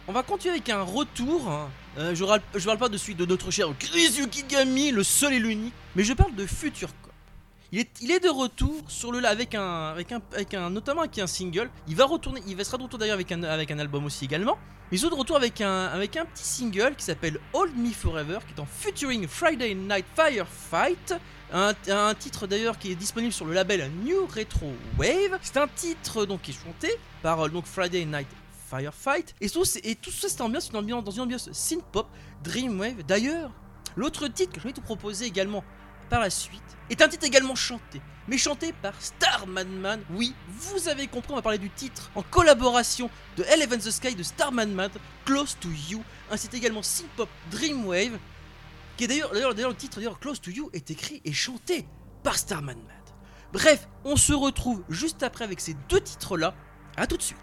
On 0.07 0.13
va 0.13 0.23
continuer 0.23 0.55
avec 0.55 0.69
un 0.71 0.83
retour. 0.83 1.49
Hein. 1.49 1.71
Euh, 1.99 2.15
je, 2.15 2.25
parle, 2.25 2.41
je 2.55 2.65
parle 2.65 2.79
pas 2.79 2.89
de 2.89 2.97
suite 2.97 3.19
de 3.19 3.27
notre 3.27 3.51
cher 3.51 3.69
Chris 3.79 4.13
Yukigami, 4.19 4.91
le 4.91 5.03
seul 5.03 5.35
et 5.35 5.39
l'unique, 5.39 5.75
mais 5.97 6.05
je 6.05 6.13
parle 6.13 6.35
de 6.35 6.47
Future 6.47 6.89
Cop. 7.03 7.13
Il 7.71 7.81
est, 7.81 8.25
de 8.25 8.31
retour 8.31 8.85
sur 8.89 9.13
le 9.13 9.23
avec 9.27 9.55
avec 9.55 10.55
un, 10.55 10.71
notamment 10.71 11.03
avec 11.03 11.19
un 11.19 11.27
single. 11.27 11.69
Il 11.87 11.97
va 11.97 12.07
retourner, 12.07 12.41
il 12.47 12.65
sera 12.65 12.79
de 12.79 12.85
retour 12.85 12.99
d'ailleurs 12.99 13.19
avec 13.19 13.31
un, 13.71 13.79
album 13.79 14.07
aussi 14.07 14.25
également. 14.25 14.57
Mais 14.91 14.97
il 14.97 15.01
sera 15.01 15.11
de 15.11 15.17
retour 15.17 15.37
avec 15.37 15.61
un, 15.61 15.85
avec 15.87 16.17
un 16.17 16.25
petit 16.25 16.45
single 16.45 16.95
qui 16.97 17.05
s'appelle 17.05 17.39
Hold 17.53 17.77
Me 17.77 17.91
Forever, 17.91 18.39
qui 18.47 18.55
est 18.55 18.61
en 18.61 18.67
featuring 18.67 19.29
Friday 19.29 19.75
Night 19.75 20.07
Firefight. 20.17 21.15
Un, 21.53 22.15
titre 22.15 22.47
d'ailleurs 22.47 22.79
qui 22.79 22.93
est 22.93 22.95
disponible 22.95 23.33
sur 23.33 23.47
le 23.47 23.55
label 23.55 23.91
New 24.05 24.27
Retro 24.27 24.71
Wave. 24.99 25.39
C'est 25.41 25.57
un 25.57 25.69
titre 25.69 26.27
donc 26.27 26.43
qui 26.43 26.51
est 26.51 26.55
chanté 26.55 26.91
par 27.23 27.47
euh, 27.47 27.49
donc 27.49 27.65
Friday 27.65 28.05
Night 28.05 28.29
Firefight. 28.69 29.35
Et 29.41 29.49
tout, 29.49 29.65
et 29.83 29.95
tout 29.95 30.11
ça, 30.11 30.29
c'est 30.29 30.43
ambiance, 30.43 30.69
une 30.69 30.77
ambiance, 30.77 31.05
dans 31.05 31.11
une 31.11 31.23
ambiance 31.23 31.51
synth-pop, 31.53 32.07
Dreamwave. 32.45 33.03
D'ailleurs, 33.07 33.51
l'autre 33.97 34.29
titre 34.29 34.53
que 34.53 34.61
je 34.61 34.67
vais 34.67 34.75
te 34.75 34.81
proposer 34.81 35.25
également 35.25 35.65
par 36.11 36.21
la 36.21 36.31
suite 36.31 36.63
est 36.91 37.03
un 37.03 37.09
titre 37.09 37.25
également 37.25 37.55
chanté, 37.55 38.01
mais 38.29 38.39
chanté 38.39 38.73
par 38.73 38.95
Starman 39.01 39.69
Man. 39.69 40.01
Oui, 40.11 40.35
vous 40.49 40.89
avez 40.89 41.07
compris, 41.07 41.33
on 41.33 41.37
va 41.37 41.43
parler 41.43 41.59
du 41.59 41.71
titre 41.71 42.11
en 42.15 42.23
collaboration 42.23 43.11
de 43.37 43.45
Eleven 43.45 43.79
the 43.79 43.91
Sky 43.91 44.15
de 44.15 44.23
Starman 44.23 44.73
Man, 44.73 44.91
Close 45.25 45.57
to 45.61 45.69
You, 45.91 46.03
un 46.31 46.37
titre 46.37 46.57
également 46.57 46.83
synth-pop 46.83 47.29
Dreamwave, 47.51 48.19
qui 48.99 49.07
d'ailleurs, 49.07 49.33
le 49.33 49.75
titre 49.75 49.97
d'ailleurs 49.97 50.19
Close 50.19 50.41
to 50.41 50.51
You 50.51 50.71
est 50.73 50.91
écrit 50.91 51.23
et 51.25 51.33
chanté 51.33 51.87
par 52.25 52.37
Starman 52.37 52.77
Man. 52.77 52.97
Bref, 53.53 53.89
on 54.05 54.17
se 54.17 54.33
retrouve 54.33 54.83
juste 54.89 55.23
après 55.23 55.45
avec 55.45 55.61
ces 55.61 55.75
deux 55.89 56.01
titres-là. 56.01 56.55
À 56.97 57.07
tout 57.07 57.17
de 57.17 57.23
suite. 57.23 57.39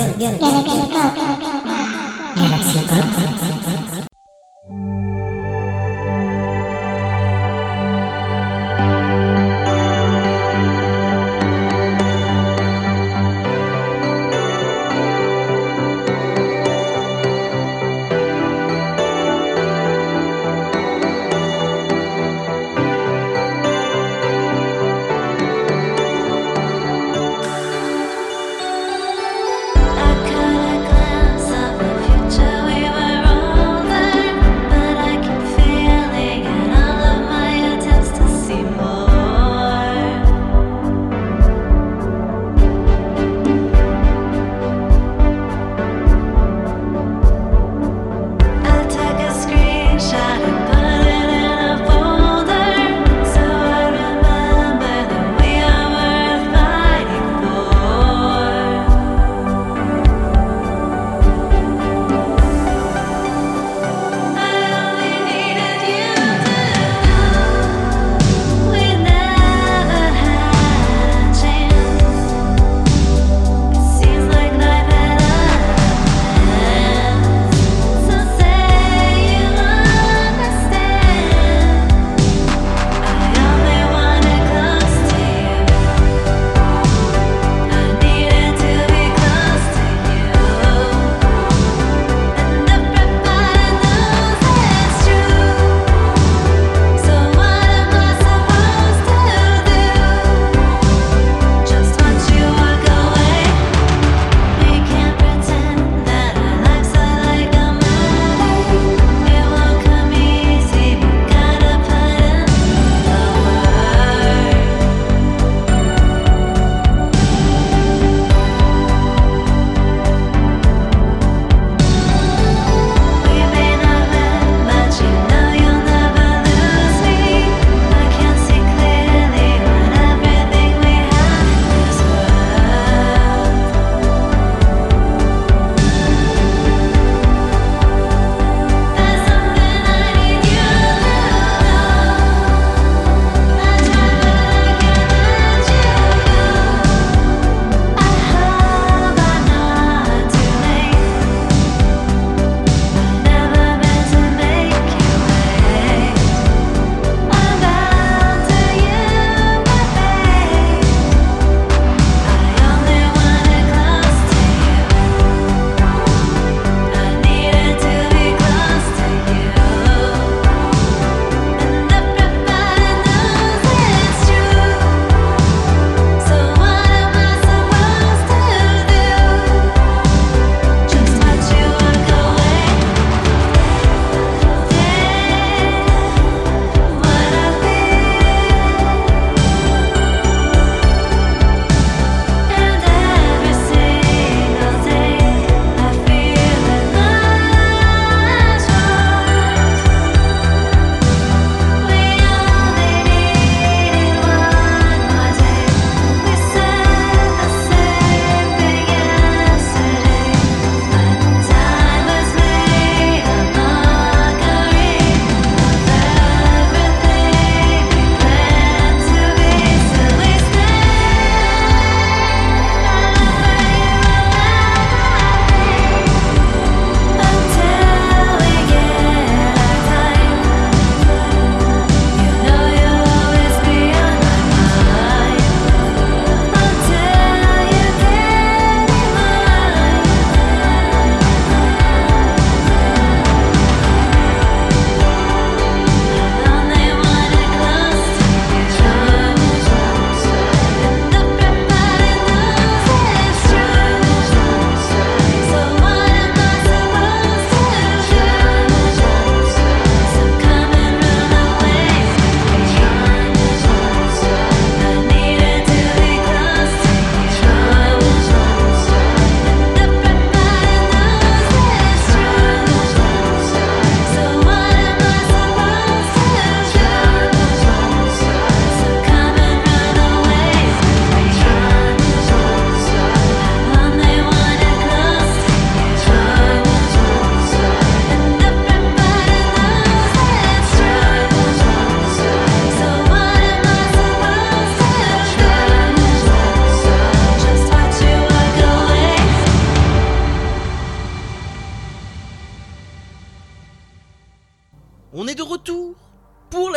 Galaxy 0.00 0.38
Pop. 0.40 0.49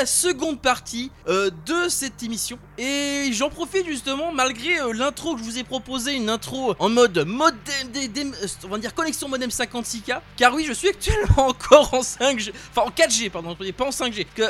Seconde 0.05 0.59
partie 0.61 1.11
euh, 1.27 1.49
de 1.65 1.89
cette 1.89 2.21
émission. 2.23 2.57
Et 2.77 3.29
j'en 3.33 3.49
profite 3.49 3.85
justement, 3.85 4.31
malgré 4.31 4.79
euh, 4.79 4.93
l'intro 4.93 5.33
que 5.35 5.39
je 5.39 5.43
vous 5.45 5.57
ai 5.59 5.63
proposé, 5.63 6.13
une 6.15 6.29
intro 6.29 6.75
en 6.79 6.89
mode 6.89 7.25
modem, 7.25 7.57
des- 7.91 8.09
euh, 8.21 8.47
on 8.65 8.67
va 8.69 8.77
dire 8.77 8.93
connexion 8.93 9.27
modem 9.27 9.49
56K. 9.49 10.19
Car 10.37 10.53
oui, 10.53 10.65
je 10.67 10.73
suis 10.73 10.89
actuellement 10.89 11.47
encore 11.47 11.93
en 11.93 12.01
5G, 12.01 12.51
enfin 12.71 12.87
en 12.87 12.89
4G, 12.91 13.29
pardon, 13.29 13.55
pas 13.55 13.85
en 13.85 13.89
5G. 13.89 14.25
Que, 14.35 14.43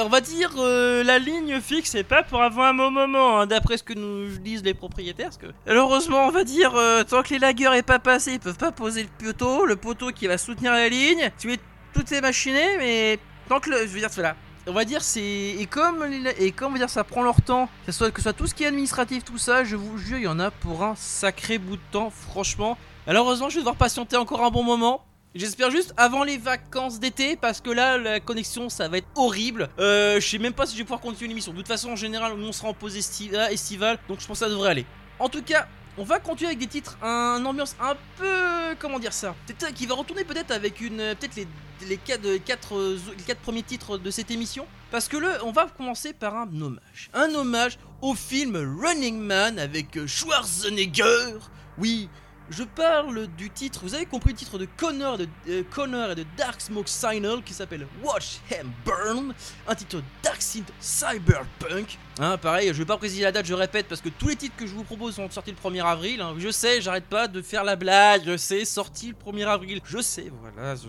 on 0.00 0.08
va 0.08 0.20
dire 0.20 0.52
la 0.56 1.18
ligne 1.18 1.60
fixe 1.60 1.94
est 1.94 2.04
pas 2.04 2.22
pour 2.22 2.40
avoir 2.42 2.68
un 2.68 2.74
bon 2.74 2.90
moment, 2.90 3.40
hein, 3.40 3.46
d'après 3.46 3.76
ce 3.76 3.82
que 3.82 3.92
nous 3.92 4.38
disent 4.38 4.62
les 4.62 4.72
propriétaires. 4.74 5.26
Parce 5.26 5.36
que 5.38 5.46
malheureusement, 5.66 6.26
on 6.26 6.30
va 6.30 6.44
dire, 6.44 6.72
tant 7.08 7.22
que 7.22 7.30
les 7.30 7.38
lagueurs 7.38 7.74
est 7.74 7.82
pas 7.82 7.98
passé, 7.98 8.32
ils 8.34 8.40
peuvent 8.40 8.56
pas 8.56 8.72
poser 8.72 9.02
le 9.02 9.26
poteau, 9.26 9.66
le 9.66 9.76
poteau 9.76 10.10
qui 10.10 10.26
va 10.26 10.38
soutenir 10.38 10.72
la 10.72 10.88
ligne. 10.88 11.30
Tu 11.38 11.48
mets 11.48 11.58
tout 11.92 12.14
est 12.14 12.20
machiné, 12.20 12.62
mais 12.78 13.18
tant 13.48 13.60
que 13.60 13.70
je 13.72 13.84
veux 13.86 13.98
dire, 14.00 14.08
voilà. 14.14 14.36
On 14.66 14.72
va 14.72 14.86
dire 14.86 15.02
c'est 15.02 15.22
et 15.22 15.66
comme 15.66 16.04
et 16.38 16.52
comme 16.52 16.70
on 16.70 16.72
va 16.72 16.78
dire 16.78 16.90
ça 16.90 17.04
prend 17.04 17.22
leur 17.22 17.42
temps, 17.42 17.68
que 17.84 17.92
ce 17.92 17.98
soit 17.98 18.32
tout 18.32 18.46
ce 18.46 18.54
qui 18.54 18.64
est 18.64 18.68
administratif, 18.68 19.22
tout 19.22 19.36
ça, 19.36 19.62
je 19.62 19.76
vous 19.76 19.98
jure, 19.98 20.16
il 20.16 20.24
y 20.24 20.28
en 20.28 20.40
a 20.40 20.50
pour 20.50 20.82
un 20.82 20.94
sacré 20.96 21.58
bout 21.58 21.76
de 21.76 21.82
temps, 21.90 22.08
franchement. 22.08 22.78
Malheureusement, 23.06 23.50
je 23.50 23.56
vais 23.56 23.60
devoir 23.60 23.76
patienter 23.76 24.16
encore 24.16 24.42
un 24.42 24.50
bon 24.50 24.62
moment. 24.62 25.04
J'espère 25.34 25.70
juste 25.70 25.92
avant 25.96 26.24
les 26.24 26.38
vacances 26.38 27.00
d'été 27.00 27.36
parce 27.36 27.60
que 27.60 27.68
là 27.68 27.98
la 27.98 28.20
connexion 28.20 28.68
ça 28.68 28.88
va 28.88 28.98
être 28.98 29.08
horrible. 29.16 29.68
Euh, 29.80 30.20
je 30.20 30.26
sais 30.26 30.38
même 30.38 30.52
pas 30.52 30.64
si 30.64 30.74
je 30.74 30.78
vais 30.78 30.84
pouvoir 30.84 31.00
continuer 31.00 31.28
l'émission. 31.28 31.52
De 31.52 31.58
toute 31.58 31.68
façon 31.68 31.90
en 31.90 31.96
général 31.96 32.32
on 32.38 32.52
sera 32.52 32.68
en 32.68 32.74
pause 32.74 32.96
euh, 33.32 33.48
estivale 33.48 33.98
donc 34.08 34.20
je 34.20 34.26
pense 34.28 34.38
que 34.38 34.44
ça 34.44 34.48
devrait 34.48 34.70
aller. 34.70 34.86
En 35.18 35.28
tout 35.28 35.42
cas 35.42 35.66
on 35.96 36.04
va 36.04 36.18
continuer 36.18 36.48
avec 36.48 36.58
des 36.58 36.66
titres, 36.66 36.98
un 37.02 37.44
ambiance 37.44 37.76
un 37.80 37.96
peu 38.18 38.74
comment 38.78 38.98
dire 38.98 39.12
ça, 39.12 39.34
qui 39.74 39.86
va 39.86 39.94
retourner 39.94 40.24
peut-être 40.24 40.50
avec 40.50 40.80
une 40.80 41.00
euh, 41.00 41.14
peut-être 41.14 41.46
les 41.86 41.96
quatre, 41.96 42.36
quatre, 42.38 42.76
euh, 42.76 42.98
les 43.16 43.22
quatre 43.22 43.40
premiers 43.40 43.62
titres 43.62 43.98
de 43.98 44.10
cette 44.10 44.30
émission. 44.30 44.66
Parce 44.90 45.08
que 45.08 45.16
le 45.16 45.28
on 45.44 45.52
va 45.52 45.66
commencer 45.66 46.12
par 46.12 46.36
un 46.36 46.48
hommage, 46.60 47.10
un 47.12 47.34
hommage 47.34 47.78
au 48.00 48.14
film 48.14 48.56
Running 48.80 49.18
Man 49.18 49.58
avec 49.58 49.96
euh, 49.96 50.06
Schwarzenegger. 50.06 51.38
Oui, 51.78 52.08
je 52.50 52.62
parle 52.62 53.26
du 53.38 53.48
titre, 53.50 53.80
vous 53.82 53.94
avez 53.94 54.04
compris 54.06 54.30
le 54.32 54.36
titre 54.36 54.58
de 54.58 54.66
Connor, 54.76 55.16
de, 55.18 55.26
euh, 55.48 55.62
Connor 55.70 56.10
et 56.10 56.14
de 56.14 56.24
Dark 56.36 56.60
Smoke 56.60 56.88
Signal 56.88 57.42
qui 57.42 57.54
s'appelle 57.54 57.86
Watch 58.02 58.38
Him 58.50 58.70
Burn, 58.84 59.32
un 59.66 59.74
titre 59.74 60.02
Dark 60.22 60.42
Synth 60.42 60.70
Cyberpunk. 60.78 61.98
Hein, 62.18 62.36
pareil, 62.38 62.68
je 62.68 62.74
vais 62.74 62.84
pas 62.84 62.96
préciser 62.98 63.22
la 63.22 63.32
date, 63.32 63.46
je 63.46 63.54
répète, 63.54 63.88
parce 63.88 64.00
que 64.00 64.08
tous 64.10 64.28
les 64.28 64.36
titres 64.36 64.56
que 64.56 64.66
je 64.66 64.74
vous 64.74 64.84
propose 64.84 65.14
sont 65.14 65.28
sortis 65.30 65.52
le 65.52 65.56
1er 65.70 65.84
avril. 65.84 66.20
hein. 66.20 66.34
Je 66.38 66.50
sais, 66.50 66.80
j'arrête 66.80 67.06
pas 67.06 67.28
de 67.28 67.40
faire 67.42 67.64
la 67.64 67.76
blague, 67.76 68.22
je 68.26 68.36
sais, 68.36 68.64
sorti 68.64 69.08
le 69.08 69.32
1er 69.32 69.46
avril. 69.46 69.80
Je 69.84 70.00
sais, 70.02 70.30
voilà, 70.40 70.74
je, 70.76 70.88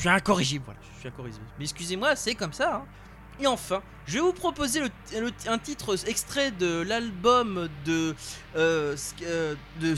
suis 0.00 0.08
incorrigible, 0.08 0.64
voilà, 0.64 0.80
je 0.94 0.98
suis 1.00 1.08
incorrigible. 1.08 1.44
Mais 1.58 1.64
excusez-moi, 1.64 2.16
c'est 2.16 2.34
comme 2.34 2.52
ça. 2.52 2.76
hein. 2.76 2.84
Et 3.40 3.46
enfin, 3.46 3.82
je 4.06 4.14
vais 4.14 4.20
vous 4.20 4.32
proposer 4.32 4.82
un 5.46 5.58
titre 5.58 5.96
extrait 6.08 6.52
de 6.52 6.80
l'album 6.82 7.68
de 7.84 8.14
euh, 8.56 8.96
euh, 9.22 9.54
de 9.80 9.94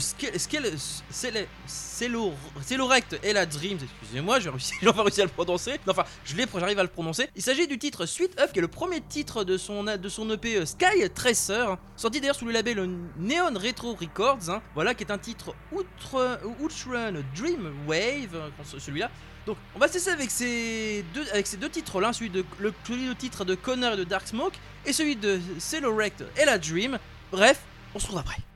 Celorect 2.61 3.19
et 3.23 3.33
la 3.33 3.45
Dreams, 3.45 3.77
excusez-moi, 3.81 4.39
j'ai 4.41 4.49
enfin 4.89 5.03
réussi 5.03 5.21
à 5.21 5.25
le 5.25 5.29
prononcer. 5.29 5.73
Non, 5.85 5.91
Enfin, 5.91 6.05
je 6.25 6.35
l'ai, 6.35 6.45
j'arrive 6.53 6.79
à 6.79 6.83
le 6.83 6.89
prononcer. 6.89 7.29
Il 7.35 7.41
s'agit 7.41 7.67
du 7.67 7.77
titre 7.77 8.05
Sweet 8.05 8.39
Up, 8.39 8.51
qui 8.51 8.59
est 8.59 8.61
le 8.61 8.67
premier 8.67 8.99
titre 9.01 9.43
de 9.43 9.57
son, 9.57 9.83
de 9.83 10.09
son 10.09 10.29
EP 10.31 10.57
euh, 10.57 10.65
Sky 10.65 11.09
Tracer, 11.13 11.65
sorti 11.95 12.19
d'ailleurs 12.19 12.35
sous 12.35 12.45
le 12.45 12.51
label 12.51 12.79
euh, 12.79 12.87
Neon 13.17 13.53
Retro 13.53 13.93
Records. 13.93 14.49
hein, 14.49 14.61
voilà, 14.73 14.95
qui 14.95 15.03
est 15.03 15.11
un 15.11 15.17
titre 15.17 15.53
Outrun 15.71 17.13
Dream 17.35 17.71
Wave, 17.87 18.51
celui-là. 18.77 19.09
Donc, 19.49 19.57
on 19.73 19.79
va 19.79 19.87
se 19.87 20.07
avec 20.11 20.29
ces 20.29 21.03
deux, 21.11 21.25
ces 21.43 21.57
deux 21.57 21.71
titres-là, 21.71 22.13
celui 22.13 22.29
de 22.29 22.45
le, 22.59 22.71
titre 23.15 23.45
de 23.45 23.55
Connor 23.55 23.93
et 23.93 23.97
de 23.97 24.03
Dark 24.03 24.27
Smoke, 24.27 24.53
et 24.85 24.93
celui 24.93 25.15
de 25.15 25.39
Celorect 25.57 26.23
et 26.39 26.45
la 26.45 26.59
Dream. 26.59 26.99
Bref, 27.31 27.59
on 27.95 27.97
se 27.97 28.05
retrouve 28.05 28.19
après. 28.19 28.48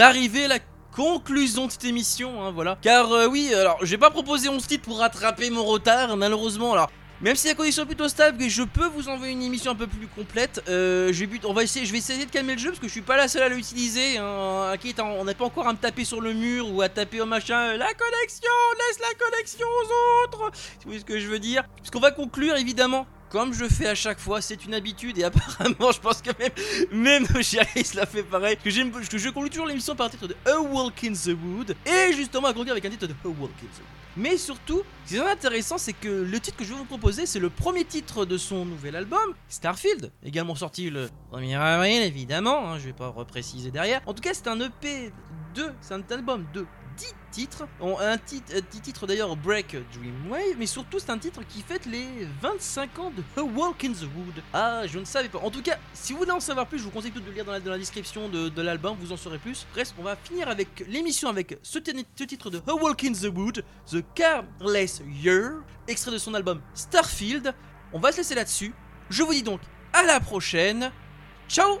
D'arriver 0.00 0.46
à 0.46 0.48
la 0.48 0.58
conclusion 0.96 1.66
de 1.66 1.72
cette 1.72 1.84
émission, 1.84 2.42
hein, 2.42 2.52
voilà. 2.52 2.78
Car 2.80 3.12
euh, 3.12 3.26
oui, 3.26 3.52
alors 3.54 3.76
je 3.82 3.86
vais 3.90 3.98
pas 3.98 4.08
proposer 4.10 4.48
11 4.48 4.66
titres 4.66 4.84
pour 4.84 4.98
rattraper 4.98 5.50
mon 5.50 5.62
retard, 5.62 6.16
malheureusement. 6.16 6.72
Alors, 6.72 6.90
même 7.20 7.36
si 7.36 7.48
la 7.48 7.54
condition 7.54 7.82
est 7.82 7.86
plutôt 7.86 8.08
stable, 8.08 8.42
je 8.48 8.62
peux 8.62 8.86
vous 8.86 9.10
envoyer 9.10 9.34
une 9.34 9.42
émission 9.42 9.72
un 9.72 9.74
peu 9.74 9.86
plus 9.86 10.06
complète. 10.06 10.62
Euh, 10.70 11.12
je, 11.12 11.26
vais, 11.26 11.38
on 11.44 11.52
va 11.52 11.64
essayer, 11.64 11.84
je 11.84 11.92
vais 11.92 11.98
essayer 11.98 12.24
de 12.24 12.30
calmer 12.30 12.54
le 12.54 12.58
jeu 12.58 12.70
parce 12.70 12.80
que 12.80 12.86
je 12.86 12.92
suis 12.92 13.02
pas 13.02 13.18
la 13.18 13.28
seule 13.28 13.42
à 13.42 13.50
l'utiliser. 13.50 14.16
Hein, 14.16 14.72
à- 14.72 15.02
on 15.04 15.24
n'est 15.26 15.34
pas 15.34 15.44
encore 15.44 15.68
à 15.68 15.72
me 15.74 15.78
taper 15.78 16.06
sur 16.06 16.22
le 16.22 16.32
mur 16.32 16.72
ou 16.72 16.80
à 16.80 16.88
taper 16.88 17.20
au 17.20 17.26
machin. 17.26 17.58
euh, 17.58 17.76
La 17.76 17.92
connexion, 17.92 18.48
laisse 18.78 19.00
la 19.00 19.14
connexion 19.26 19.66
aux 19.66 20.24
autres. 20.24 20.50
Vous 20.50 20.84
voyez 20.86 21.00
ce 21.00 21.04
que 21.04 21.18
je 21.20 21.26
veux 21.26 21.38
dire? 21.40 21.62
Puisqu'on 21.76 22.00
va 22.00 22.10
conclure 22.10 22.56
évidemment. 22.56 23.06
Comme 23.30 23.54
je 23.54 23.64
fais 23.66 23.86
à 23.86 23.94
chaque 23.94 24.18
fois, 24.18 24.40
c'est 24.40 24.64
une 24.64 24.74
habitude 24.74 25.16
et 25.18 25.24
apparemment 25.30 25.92
je 25.92 26.00
pense 26.00 26.20
que 26.20 26.30
même, 26.38 27.22
même 27.24 27.42
Chéris 27.42 27.92
l'a 27.94 28.04
fait 28.04 28.24
pareil. 28.24 28.56
Que, 28.56 28.70
je 28.70 29.28
conclue 29.30 29.50
toujours 29.50 29.66
l'émission 29.66 29.94
par 29.94 30.06
un 30.06 30.10
titre 30.10 30.26
de 30.26 30.34
A 30.46 30.60
Walk 30.60 31.04
in 31.04 31.12
the 31.12 31.36
Wood 31.40 31.76
et 31.86 32.12
justement 32.12 32.48
à 32.48 32.52
conclure 32.52 32.72
avec 32.72 32.84
un 32.84 32.90
titre 32.90 33.06
de 33.06 33.12
A 33.12 33.28
Walk 33.28 33.52
in 33.62 33.66
the 33.66 33.78
Wood. 33.78 34.00
Mais 34.16 34.36
surtout, 34.36 34.82
ce 35.06 35.10
qui 35.10 35.16
est 35.16 35.20
intéressant, 35.20 35.78
c'est 35.78 35.92
que 35.92 36.08
le 36.08 36.40
titre 36.40 36.56
que 36.56 36.64
je 36.64 36.70
vais 36.70 36.78
vous 36.78 36.84
proposer, 36.84 37.26
c'est 37.26 37.38
le 37.38 37.50
premier 37.50 37.84
titre 37.84 38.24
de 38.24 38.36
son 38.36 38.64
nouvel 38.64 38.96
album, 38.96 39.34
Starfield, 39.48 40.10
également 40.24 40.56
sorti 40.56 40.90
le 40.90 41.08
1er 41.32 41.56
avril, 41.56 42.02
évidemment, 42.02 42.68
hein, 42.68 42.78
je 42.80 42.86
vais 42.86 42.92
pas 42.92 43.08
repréciser 43.08 43.70
derrière. 43.70 44.02
En 44.06 44.14
tout 44.14 44.22
cas, 44.22 44.34
c'est 44.34 44.48
un 44.48 44.58
EP 44.58 45.12
de, 45.54 45.66
c'est 45.80 45.94
un 45.94 46.02
album 46.10 46.44
de 46.52 46.62
10 46.62 46.66
titres. 47.30 47.66
Un 47.80 48.18
titre, 48.18 48.52
petit 48.52 48.80
titre 48.80 49.06
d'ailleurs, 49.06 49.36
Break 49.36 49.76
Dreamwave, 49.92 50.56
mais 50.58 50.66
surtout 50.66 50.98
c'est 50.98 51.10
un 51.10 51.18
titre 51.18 51.42
qui 51.48 51.62
fête 51.62 51.86
les 51.86 52.06
25 52.42 52.98
ans 52.98 53.10
de 53.10 53.22
A 53.40 53.44
Walk 53.44 53.84
in 53.84 53.92
the 53.92 54.02
Wood. 54.02 54.42
Ah, 54.52 54.86
je 54.86 54.98
ne 54.98 55.04
savais 55.04 55.28
pas. 55.28 55.38
En 55.38 55.50
tout 55.50 55.62
cas, 55.62 55.78
si 55.94 56.12
vous 56.12 56.20
voulez 56.20 56.30
en 56.30 56.40
savoir 56.40 56.66
plus, 56.66 56.78
je 56.78 56.84
vous 56.84 56.90
conseille 56.90 57.10
plutôt 57.10 57.26
de 57.26 57.30
le 57.30 57.36
lire 57.36 57.44
dans 57.44 57.52
la, 57.52 57.78
description 57.78 58.28
de, 58.28 58.62
l'album, 58.62 58.96
vous 59.00 59.12
en 59.12 59.16
saurez 59.16 59.38
plus. 59.38 59.66
Bref, 59.72 59.94
on 59.98 60.02
va 60.02 60.16
finir 60.16 60.48
avec 60.48 60.84
l'émission 60.88 61.28
avec 61.28 61.58
ce 61.62 61.78
titre 61.78 62.50
de 62.50 62.60
A 62.66 62.74
Walk 62.74 63.04
in 63.04 63.12
the 63.12 63.32
Wood, 63.34 63.64
The 63.90 64.04
Careless 64.14 65.02
Year, 65.22 65.62
extrait 65.88 66.12
de 66.12 66.18
son 66.18 66.34
album 66.34 66.60
Starfield. 66.74 67.54
On 67.92 67.98
va 67.98 68.12
se 68.12 68.18
laisser 68.18 68.34
là-dessus. 68.34 68.74
Je 69.08 69.22
vous 69.22 69.32
dis 69.32 69.42
donc 69.42 69.60
à 69.92 70.02
la 70.02 70.20
prochaine. 70.20 70.92
Ciao 71.48 71.80